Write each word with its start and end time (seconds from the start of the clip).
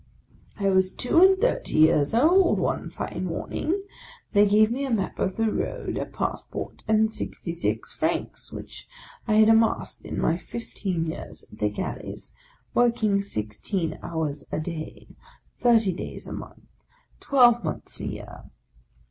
"I 0.59 0.67
was 0.69 0.91
two 0.93 1.21
and 1.21 1.37
thirty 1.37 1.77
years 1.77 2.11
old; 2.11 2.57
one 2.57 2.89
fine 2.89 3.23
morning 3.25 3.83
they 4.33 4.47
gave 4.47 4.71
me 4.71 4.83
a 4.83 4.89
map 4.89 5.19
of 5.19 5.35
the 5.35 5.51
road, 5.51 5.95
a 5.95 6.07
passport, 6.07 6.81
and 6.87 7.11
sixty 7.11 7.53
six 7.53 7.93
francs, 7.93 8.51
which 8.51 8.87
I 9.27 9.35
had 9.35 9.47
amassed 9.47 10.01
in 10.03 10.19
my 10.19 10.39
fifteen 10.39 11.05
years 11.05 11.43
at 11.51 11.59
the 11.59 11.69
Galleys, 11.69 12.33
work 12.73 13.03
ing 13.03 13.21
sixteen 13.21 13.99
hours 14.01 14.43
a 14.51 14.59
day, 14.59 15.05
thirty 15.59 15.93
days 15.93 16.27
a 16.27 16.33
month, 16.33 16.63
twelve 17.19 17.63
months 17.63 17.99
a 17.99 18.07
year. 18.07 18.45